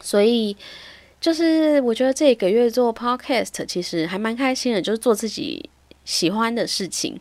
[0.01, 0.55] 所以。
[1.19, 5.67] 就是我觉得这个月做 podcast 其实还蛮开心的，就是做自己
[6.05, 7.19] 喜欢的事情，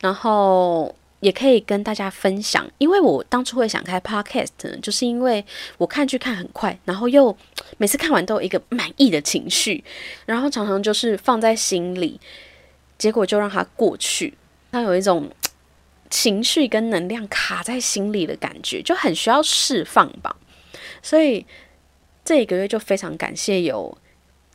[0.00, 2.68] 然后也可以跟大家分享。
[2.78, 5.44] 因为我当初会想开 podcast 呢，就是因为
[5.78, 7.34] 我看剧看很快，然后又
[7.78, 9.82] 每次看完都有一个满意的情绪，
[10.26, 12.20] 然后常常就是放在心里，
[12.98, 14.34] 结果就让它过去，
[14.72, 15.30] 它有一种
[16.10, 20.34] 情绪跟能量卡在心里的感觉，就很需要释放吧，
[21.00, 21.46] 所以。
[22.26, 23.96] 这一个月就非常感谢有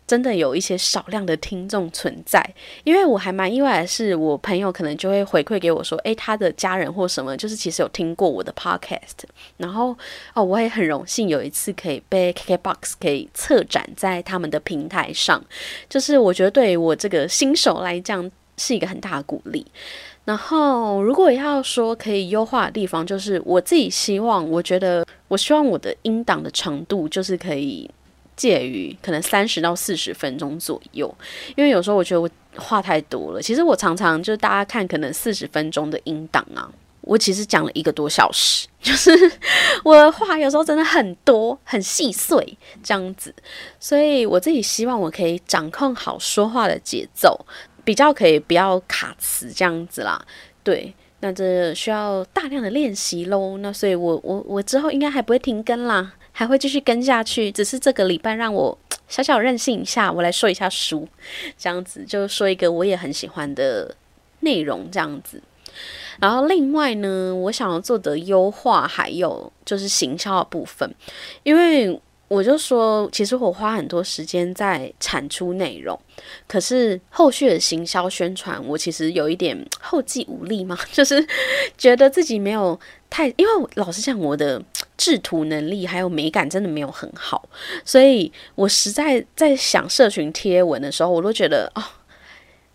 [0.06, 2.46] 真的有一些少量的听众存在，
[2.84, 9.24] 因为我还蛮意外的是，我朋友可能就会回馈给我说，诶，他的家人或什么，就是其实有听过我的 podcast，
[9.56, 9.98] 然后
[10.34, 15.42] 哦，我也很荣幸有一次可以被 KKBOX 可以策展在他们的平台上，
[15.88, 19.66] 就是我觉得对于我这个新手来讲是一个很大的鼓励。
[20.24, 27.90] 然后，如果要说可以优化的地方，就是我自己希望，我觉得我希望我的音档的长度就是可以
[28.36, 31.14] 介于可能三十到四十分钟左右，
[31.56, 33.42] 因为有时候我觉得我话太多了。
[33.42, 36.70] 其实我常常就是大家看可能四十分钟的音档啊，
[37.02, 39.12] 我其实讲了一个多小时， 就是
[39.84, 43.34] 我的话有时候真的很多很细碎这样子，
[43.80, 47.44] 所以我自己希望我可以掌控好说话的节奏。
[47.84, 50.24] 比较可以不要卡词这样子啦，
[50.64, 53.58] 对，那这需要大量的练习喽。
[53.58, 57.52] 那所以我我我之后应该还不会停更啦，还会继续跟下去。
[57.52, 58.78] 只是这个礼拜让我
[59.08, 61.08] 小小任性一下，我来说一下书，
[61.58, 63.96] 这样子就说一个我也很喜欢的
[64.42, 65.42] 内容这样子。
[66.20, 70.94] 然后另外呢，我想要做的优化还有就是行销的部分，
[71.44, 72.00] 因为。
[72.32, 76.00] 我就说，其实我花很多时间在产出内容，
[76.48, 81.28] 可是后续的行销宣传，我其实有一点后继无力嘛， 就是
[81.78, 82.80] 觉得自己没有
[83.10, 84.64] 太，因为老实讲，我的
[84.96, 87.50] 制图能力还有美感真的没有很好，
[87.84, 91.84] 所以我实在在想社群贴文的时候，我都觉得哦。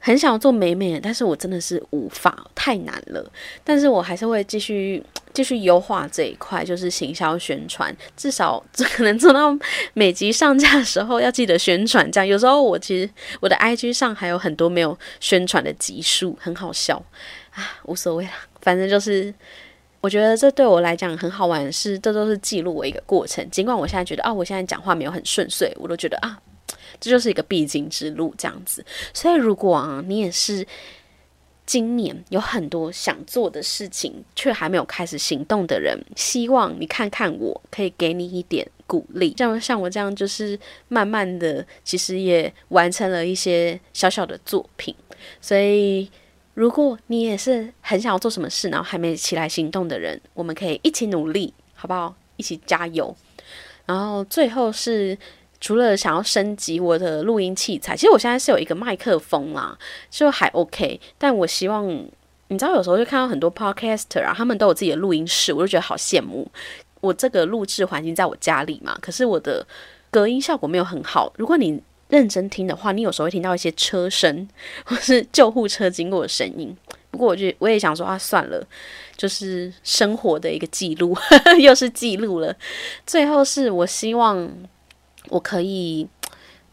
[0.07, 3.29] 很想要做美美，但是我真的是无法，太难了。
[3.65, 5.03] 但是我还是会继续
[5.35, 9.53] 继续优化这一块，就是行销宣传，至少这可能做到
[9.95, 12.09] 每集上架的时候要记得宣传。
[12.13, 17.05] 这样有时候我其实我的 IG 上还有很多没有宣传的集数，很好笑
[17.51, 18.31] 啊，无所谓啦，
[18.61, 19.35] 反正就是
[20.01, 23.45] 我觉得这对我来讲很好玩，是这都是记录我一个过程。
[23.51, 26.39] 尽管我现在觉得啊，我现在讲话没有很顺遂，我都觉得啊。
[27.01, 28.85] 这就是一个必经之路，这样子。
[29.13, 30.67] 所以，如果啊，你也是
[31.65, 39.35] 今年有很多想做的事情，却还没有开始行动的人，希望你看看我，可以给你一点鼓励。
[39.37, 44.95] 像像我这样，就是慢慢的，其实也完成了一些小小的作品。
[45.41, 46.09] 所以，
[46.55, 52.15] 如果你也是很想要做什么事，然后还没起来行动的人，我们可以一起努力，好不好？
[52.37, 53.17] 一起加油。
[53.87, 55.19] 然后最后是。
[55.61, 59.77] 除了想要升级我的录音器材，其实我现在是有一个麦克风啦，
[60.11, 61.01] 就还 OK。
[61.19, 61.87] 但我希望，
[62.49, 66.47] 你知道，有时候就看到很多 podcaster 啊，他们都有自己的录音室，我就觉得好羡慕。
[67.01, 69.67] 我这个录制环境在我家里嘛，可是我的
[70.11, 71.33] 隔音效果没有很好。
[71.37, 74.49] 如果你认真听的话，你有时候会听到一些车声
[74.85, 76.77] 或是救护车经过的声音。
[77.11, 78.67] 不过我就我也想说啊，算了，
[79.17, 81.17] 就是生活的一个记录，
[81.61, 82.55] 又是记录了。
[83.07, 84.49] 最后是我希望
[85.29, 86.07] 我可以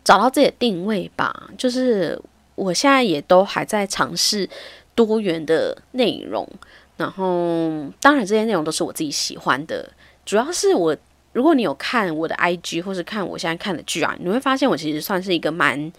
[0.04, 2.20] 找到自己的定位吧，就是
[2.56, 4.50] 我现在也都还在尝试
[4.96, 6.48] 多元的内容。
[6.96, 9.92] 然后，当然这些内容都是我自己喜欢的。
[10.26, 10.96] 主要是我，
[11.34, 15.92] 如果你有看我的 IG 或是看我现在看的剧啊，你会发现我其实算是一个蛮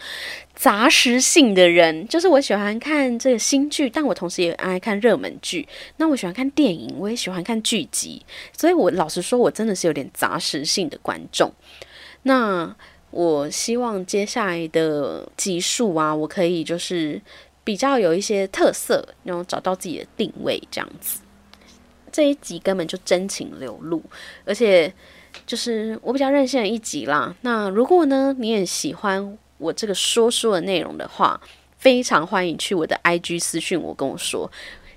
[0.54, 2.06] 杂食性的人。
[2.06, 5.66] 就是我喜欢看这个新剧，但我同时也爱看热门剧。
[5.96, 8.24] 那我喜欢看电影，我也喜欢看剧集。
[8.56, 11.52] 所以我老实说，我真的是有点杂食性的观众。
[12.24, 12.76] 那
[13.10, 17.22] 我希望接下来的集数啊，我可以就是。
[17.66, 21.20] 比较有一些特色，然后找到自己的定位，这样子。
[22.12, 24.02] 这一集根本就真情流露，
[24.44, 24.92] 而且
[25.46, 27.34] 就是我比较任性的一集啦。
[27.40, 31.40] 那如果呢，你也喜欢我这个说书的内容的话，
[31.78, 34.52] 非常欢迎去我的 IG 私讯我，跟我说。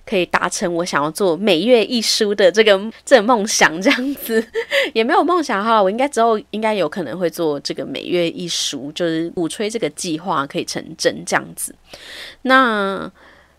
[0.08, 4.44] 可以达成我想要做每月一书的这个 这个梦想，这样子
[4.94, 5.84] 也没有梦想哈。
[5.84, 11.76] 我应该之后应该有可能会做这个每月一书，就是鼓吹这个计划可以成真这样子。
[12.44, 13.12] 那。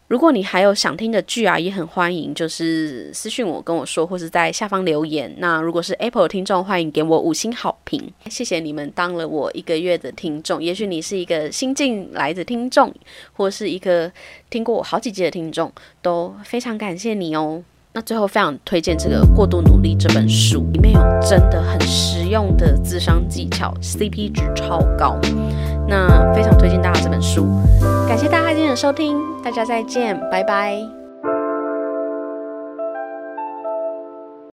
[0.09, 5.31] 如果你还有想听的剧啊，也很欢迎，就是私信我跟我说，或是在下方留言。
[5.37, 10.63] 那如果是 Apple 的听众，欢迎给我五星好评，谢谢你们当了我一个月的听众。
[10.63, 12.91] 也许你是一个新进来的听众，
[13.35, 14.11] 或是一个
[14.49, 17.63] 听过我好几集的听众，都非常感谢你哦。
[17.93, 25.19] 那最后非常推荐这个《过度努力》这本书，里面有真的很实用的智商技巧，CP 值超高。
[25.87, 27.47] 那非常推荐大家这本书，
[28.07, 28.48] 感谢大家
[28.79, 30.81] 收听，大家再见，拜拜。